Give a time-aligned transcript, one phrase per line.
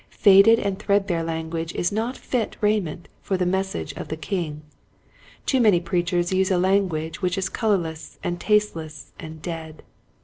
[0.17, 4.63] Faded and threadbare language is not fit rai ment for the message of the king.
[5.45, 9.83] Too many preachers use a language which is colorless and tasteless and dead.